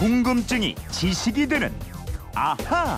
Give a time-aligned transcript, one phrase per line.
[0.00, 1.70] 궁금증이 지식이 되는
[2.34, 2.96] 아하.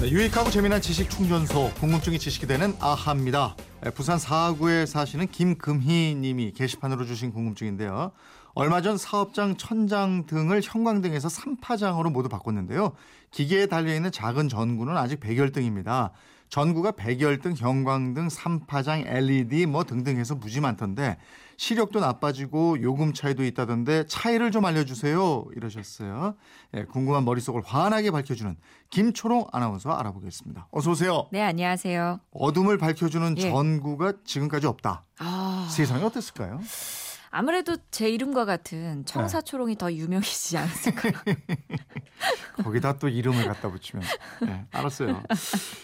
[0.00, 3.54] 네, 유익하고 재미난 지식 충전소 궁금증이 지식이 되는 아하입니다.
[3.82, 8.10] 네, 부산 사구에 사시는 김금희 님이 게시판으로 주신 궁금증인데요.
[8.54, 12.90] 얼마 전 사업장 천장 등을 형광등에서 3파장으로 모두 바꿨는데요.
[13.30, 16.10] 기계에 달려있는 작은 전구는 아직 백열등입니다.
[16.48, 21.18] 전구가 백열등, 형광등, 3파장, LED 뭐 등등 해서 무지 많던데
[21.56, 26.36] 시력도 나빠지고 요금 차이도 있다던데 차이를 좀 알려주세요 이러셨어요.
[26.74, 28.56] 예, 궁금한 머릿속을 환하게 밝혀주는
[28.90, 30.68] 김초롱 아나운서 알아보겠습니다.
[30.70, 31.26] 어서 오세요.
[31.32, 32.20] 네, 안녕하세요.
[32.30, 33.50] 어둠을 밝혀주는 예.
[33.50, 35.04] 전구가 지금까지 없다.
[35.18, 36.60] 아, 세상이 어땠을까요?
[37.30, 41.12] 아무래도 제 이름과 같은 청사초롱이 더 유명해지지 않았을까요?
[42.62, 44.04] 거기다 또 이름을 갖다 붙이면.
[44.42, 45.22] 네, 알았어요.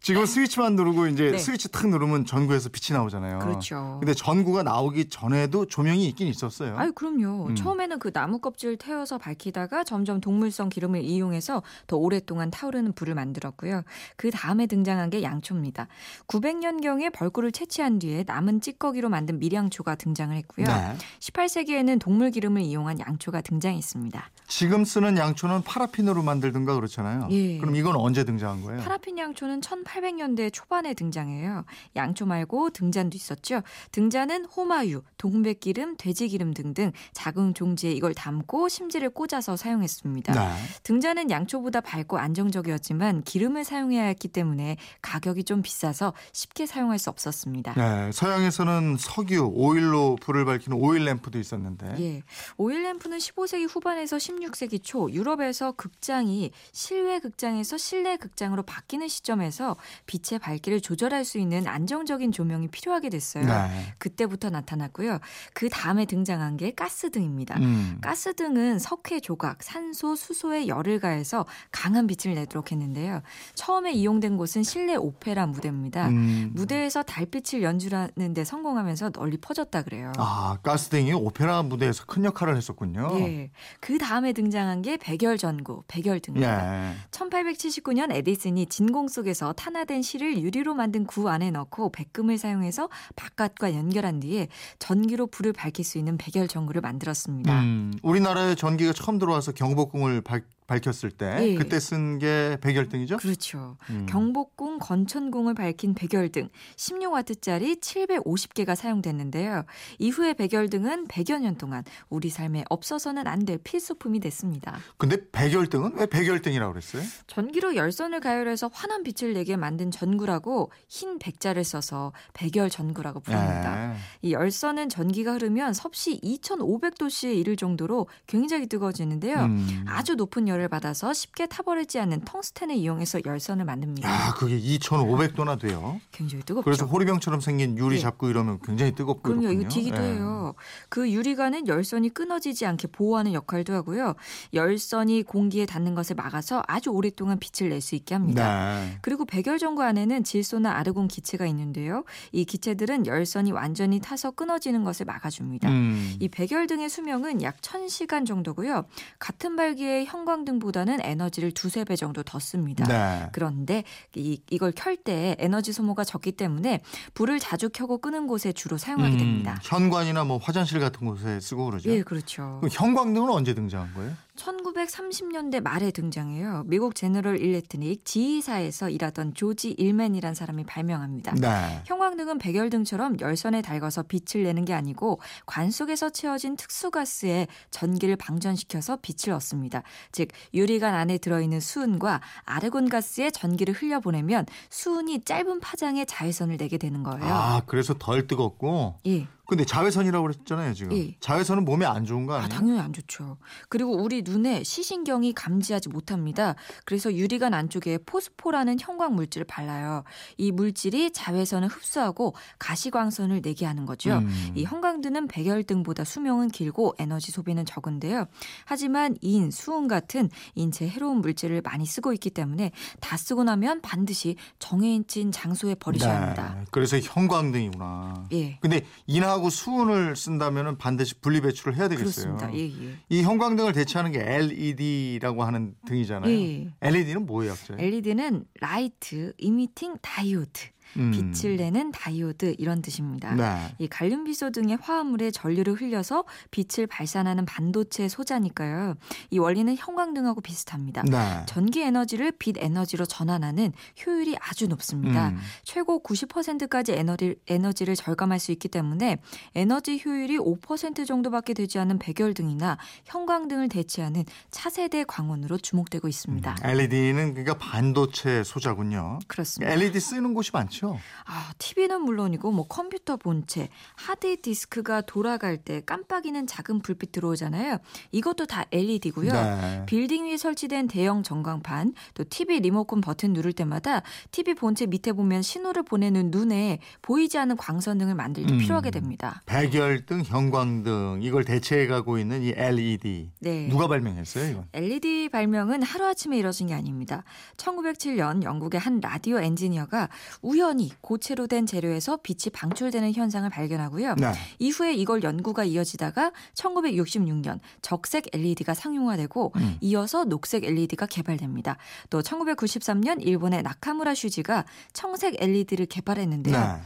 [0.00, 1.38] 지금 스위치만 누르고 이제 네.
[1.38, 3.38] 스위치 탁 누르면 전구에서 빛이 나오잖아요.
[3.38, 3.98] 그렇죠.
[4.00, 6.76] 근데 전구가 나오기 전에도 조명이 있긴 있었어요.
[6.78, 7.46] 아유, 그럼요.
[7.48, 7.54] 음.
[7.54, 13.82] 처음에는 그 나무 껍질을 태워서 밝히다가 점점 동물성 기름을 이용해서 더 오랫동안 타오르는 불을 만들었고요.
[14.16, 15.86] 그 다음에 등장한 게 양초입니다.
[16.26, 20.66] 900년경에 벌꿀을 채취한 뒤에 남은 찌꺼기로 만든 밀양초가 등장을 했고요.
[20.66, 20.96] 네.
[21.26, 24.30] 18세기에는 동물 기름을 이용한 양초가 등장했습니다.
[24.46, 27.28] 지금 쓰는 양초는 파라핀으로 만들든가 그렇잖아요.
[27.30, 27.58] 예.
[27.58, 28.80] 그럼 이건 언제 등장한 거예요?
[28.80, 31.64] 파라핀 양초는 1800년대 초반에 등장해요.
[31.96, 33.62] 양초 말고 등잔도 있었죠.
[33.90, 40.32] 등잔은 호마유, 동백기름, 돼지기름 등등 작은 종지에 이걸 담고 심지를 꽂아서 사용했습니다.
[40.32, 40.54] 네.
[40.84, 47.74] 등잔은 양초보다 밝고 안정적이었지만 기름을 사용해야 했기 때문에 가격이 좀 비싸서 쉽게 사용할 수 없었습니다.
[47.74, 51.96] 네, 서양에서는 석유, 오일로 불을 밝히는 오일 램 프도 있었는데.
[52.00, 52.22] 예.
[52.56, 60.38] 오일 램프는 15세기 후반에서 16세기 초 유럽에서 극장이 실외 극장에서 실내 극장으로 바뀌는 시점에서 빛의
[60.40, 63.46] 밝기를 조절할 수 있는 안정적인 조명이 필요하게 됐어요.
[63.46, 63.94] 네.
[63.98, 65.18] 그때부터 나타났고요.
[65.54, 67.58] 그 다음에 등장한 게 가스등입니다.
[67.58, 67.98] 음.
[68.00, 73.22] 가스등은 석회 조각, 산소, 수소에 열을 가해서 강한 빛을 내도록 했는데요.
[73.54, 76.08] 처음에 이용된 곳은 실내 오페라 무대입니다.
[76.08, 76.52] 음.
[76.54, 80.12] 무대에서 달빛을 연주하는 데 성공하면서 널리 퍼졌다 그래요.
[80.16, 83.10] 아, 가스등 이 오페라 무대에서 큰 역할을 했었군요.
[83.20, 83.50] 예.
[83.80, 86.90] 그 다음에 등장한 게 백열전구, 백열등입니다.
[86.90, 86.96] 예.
[87.10, 94.20] 1879년 에디슨이 진공 속에서 탄화된 실을 유리로 만든 구 안에 넣고 백금을 사용해서 바깥과 연결한
[94.20, 97.60] 뒤에 전기로 불을 밝힐 수 있는 백열전구를 만들었습니다.
[97.60, 101.54] 음, 우리나라에 전기가 처음 들어와서 경복궁을 밝, 밝혔을 때 예.
[101.54, 103.16] 그때 쓴 게 백열등이죠?
[103.18, 103.76] 그렇죠.
[103.90, 104.06] 음.
[104.08, 109.64] 경복궁, 건천궁을 밝힌 백열등 16와트짜리 750개가 사용됐는데요.
[109.98, 114.76] 이후에 백열등은 100여 년 동안 우리 삶에 없어서는 안 될 필수품이 됐습니다.
[114.96, 117.02] 근데 백열등은 왜 백열등이라고 그랬어요?
[117.28, 123.92] 전기로 열선을 가열해서 환한 빛을 내게 만든 전구라고 흰 백자를 써서 백열 전구라고 부릅니다.
[123.92, 123.96] 예.
[124.22, 129.36] 이 열선은 전기가 흐르면 섭씨 2,500도씨에 이를 정도로 굉장히 뜨거워지는데요.
[129.36, 129.84] 음.
[129.86, 134.08] 아주 높은 열을 받아서 쉽게 타버리지 않는 텅스텐을 이용해서 열선을 만듭니다.
[134.10, 136.00] 야, 그게 2,500도나 돼요.
[136.12, 136.64] 굉장히 뜨겁죠.
[136.64, 138.00] 그래서 호리병처럼 생긴 유리 예.
[138.00, 139.42] 잡고 이러면 굉장히 뜨겁고 그럼요.
[139.42, 139.68] 이거 그렇군요.
[139.68, 140.06] 튀기도 예.
[140.14, 140.54] 해요.
[140.88, 144.14] 그 유리관은 열선이 끊어지지 않게 보호하는 역할도 하고요.
[144.54, 148.80] 열선이 공기에 닿는 것을 막아서 아주 오랫동안 빛을 낼 수 있게 합니다.
[148.80, 148.98] 네.
[149.02, 152.04] 그리고 백열전구 안에는 질소나 아르곤 기체가 있는데요.
[152.32, 155.68] 이 기체들은 열선이 완전히 타서 끊어지는 것을 막아줍니다.
[155.68, 156.16] 음.
[156.18, 158.86] 이 백열 등의 수명은 약 1000시간 정도고요.
[159.18, 162.86] 같은 발기의 형광 등보다는 에너지를 두세 배 정도 더 씁니다.
[162.86, 163.28] 네.
[163.32, 163.84] 그런데
[164.14, 166.80] 이, 이걸 켤 때 에너지 소모가 적기 때문에
[167.14, 169.58] 불을 자주 켜고 끄는 곳에 주로 사용하게 음, 됩니다.
[169.62, 171.90] 현관이나 뭐 화장실 같은 곳에 쓰고 그러죠.
[171.90, 172.58] 예, 그렇죠.
[172.60, 174.12] 그럼 형광등은 언제 등장한 거예요?
[174.36, 176.64] 1930년대 말에 등장해요.
[176.66, 181.34] 미국 제너럴 일렉트릭 지휘사에서 일하던 조지 일맨이란 사람이 발명합니다.
[181.34, 181.82] 네.
[181.86, 189.34] 형광등은 백열등처럼 열선에 달궈서 빛을 내는 게 아니고 관 속에서 채워진 특수가스에 전기를 방전시켜서 빛을
[189.34, 189.82] 얻습니다.
[190.12, 197.02] 즉 유리관 안에 들어있는 수은과 아르곤 가스에 전기를 흘려보내면 수은이 짧은 파장의 자외선을 내게 되는
[197.02, 197.24] 거예요.
[197.24, 198.98] 아, 그래서 덜 뜨겁고.
[199.06, 199.26] 예.
[199.46, 200.96] 근데 자외선이라고 그랬잖아요, 지금.
[200.96, 201.16] 예.
[201.20, 202.48] 자외선은 몸에 안 좋은 거 아, 아니에요?
[202.48, 203.36] 당연히 안 좋죠.
[203.68, 206.56] 그리고 우리 눈에 시신경이 감지하지 못합니다.
[206.84, 210.02] 그래서 유리관 안쪽에 포스포라는 형광 물질을 발라요.
[210.36, 214.18] 이 물질이 자외선을 흡수하고 가시광선을 내게 하는 거죠.
[214.18, 214.52] 음.
[214.54, 218.26] 이 형광등은 백열등보다 수명은 길고 에너지 소비는 적은데요.
[218.64, 224.36] 하지만 인, 수은 같은 인체 해로운 물질을 많이 쓰고 있기 때문에 다 쓰고 나면 반드시
[224.58, 226.54] 정해진 장소에 버리셔야 합니다.
[226.58, 226.64] 네.
[226.70, 228.26] 그래서 형광등이구나.
[228.32, 228.58] 예.
[228.60, 232.36] 근데 인하고 수은을 쓴다면 반드시 분리 배출을 해야 되겠어요.
[232.36, 232.54] 그렇습니다.
[232.54, 232.96] 예, 예.
[233.08, 236.30] 이 형광등을 대체하는 게 LED라고 하는 등이잖아요.
[236.32, 236.68] 예.
[236.80, 237.78] LED는 뭐예요, 약자요?
[237.80, 240.60] LED는 Light Emitting Diode.
[240.96, 241.10] 음.
[241.10, 243.34] 빛을 내는 다이오드 이런 뜻입니다.
[243.34, 243.74] 네.
[243.78, 248.94] 이 갈륨 비소 등의 화합물에 전류를 흘려서 빛을 발산하는 반도체 소자니까요.
[249.30, 251.02] 이 원리는 형광등하고 비슷합니다.
[251.02, 251.46] 네.
[251.46, 253.72] 전기 에너지를 빛 에너지로 전환하는
[254.04, 255.28] 효율이 아주 높습니다.
[255.30, 255.38] 음.
[255.62, 259.18] 최고 90%까지 에너지, 에너지를 절감할 수 있기 때문에
[259.54, 266.56] 에너지 효율이 5% 정도밖에 되지 않은 백열등이나 형광등을 대체하는 차세대 광원으로 주목되고 있습니다.
[266.62, 269.18] LED는 그러니까 반도체 소자군요.
[269.26, 269.72] 그렇습니다.
[269.72, 270.75] LED 쓰는 곳이 많죠.
[271.24, 277.78] 아, TV는 물론이고 뭐 컴퓨터 본체, 하드 디스크가 돌아갈 때 깜빡이는 작은 불빛 들어오잖아요.
[278.12, 279.32] 이것도 다 LED고요.
[279.32, 279.86] 네.
[279.86, 285.42] 빌딩 위에 설치된 대형 전광판, 또 TV 리모컨 버튼 누를 때마다 TV 본체 밑에 보면
[285.42, 288.58] 신호를 보내는 눈에 보이지 않는 광선 등을 만들 때 음.
[288.58, 289.42] 필요하게 됩니다.
[289.46, 293.68] 백열등, 형광등 이걸 대체해 가고 있는 이 LED 네.
[293.68, 294.68] 누가 발명했어요, 이건?
[294.72, 297.24] LED 발명은 하루아침에 이뤄진 게 아닙니다.
[297.56, 300.08] 1907년 영국의 한 라디오 엔지니어가
[300.42, 304.14] 우연 히 고체로 된 재료에서 빛이 방출되는 현상을 발견하고요.
[304.16, 304.32] 네.
[304.58, 309.76] 이후에 이걸 연구가 이어지다가 1966년 적색 LED가 상용화되고 음.
[309.80, 311.76] 이어서 녹색 LED가 개발됩니다.
[312.10, 316.58] 또 1993년 일본의 나카무라 슈지가 청색 LED를 개발했는데요.
[316.58, 316.82] 네.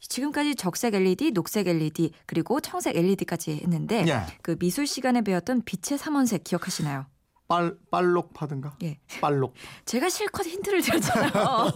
[0.00, 4.20] 지금까지 적색 LED, 녹색 LED 그리고 청색 LED까지 했는데 예.
[4.42, 7.06] 그 미술 시간에 배웠던 빛의 삼원색 기억하시나요?
[7.46, 8.76] 빨 빨록파든가?
[8.82, 8.98] 예.
[9.20, 9.54] 빨록.
[9.84, 11.70] 제가 실컷 힌트를 드렸잖아요.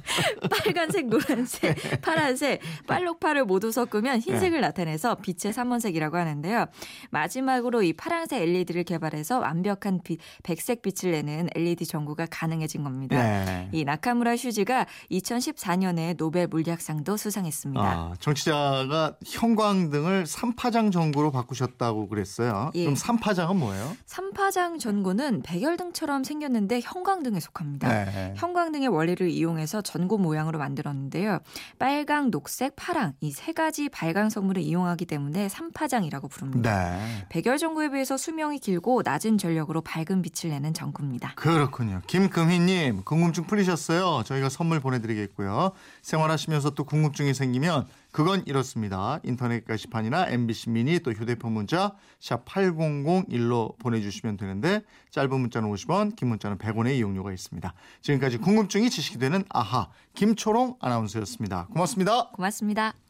[0.50, 6.66] 빨간색, 노란색, 파란색, 빨록파를 모두 섞으면 흰색을 나타내서 빛의 삼원색이라고 하는데요.
[7.10, 13.16] 마지막으로 이 파란색 LED를 개발해서 완벽한 빛, 백색 빛을 내는 LED 전구가 가능해진 겁니다.
[13.22, 13.68] 네.
[13.72, 17.82] 이 나카무라 슈지가 2014년에 노벨 물리학상도 수상했습니다.
[17.82, 22.70] 아, 정치자가 형광등을 삼파장 전구로 바꾸셨다고 그랬어요.
[22.74, 22.84] 예.
[22.84, 23.96] 그럼 삼파장은 뭐예요?
[24.06, 27.88] 삼파장 전구 는 백열등처럼 생겼는데 형광등에 속합니다.
[28.04, 28.34] 네.
[28.36, 31.40] 형광등의 원리를 이용해서 전구 모양으로 만들었는데요.
[31.80, 36.96] 빨강, 녹색, 파랑 이 세 가지 발광 성물을 이용하기 때문에 삼파장이라고 부릅니다.
[36.96, 37.26] 네.
[37.28, 41.32] 백열 전구에 비해서 수명이 길고 낮은 전력으로 밝은 빛을 내는 전구입니다.
[41.36, 42.02] 그렇군요.
[42.06, 44.22] 김금희님 궁금증 풀리셨어요?
[44.24, 45.72] 저희가 선물 보내드리겠고요.
[46.02, 49.20] 생활하시면서 또 궁금증이 생기면 그건 이렇습니다.
[49.24, 56.28] 인터넷 게시판이나 MBC 미니 또 휴대폰 문자 샵 8001로 보내주시면 되는데 짧은 문자는 50원, 긴
[56.28, 57.72] 문자는 100원의 이용료가 있습니다.
[58.02, 61.66] 지금까지 궁금증이 지식이 되는 아하 김초롱 아나운서였습니다.
[61.72, 62.30] 고맙습니다.
[62.30, 63.09] 고맙습니다.